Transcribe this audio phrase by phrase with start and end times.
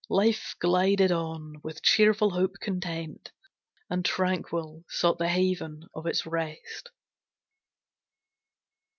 [0.09, 3.31] Life glided on, with cheerful hope content;
[3.87, 6.89] And tranquil, sought the haven of its rest.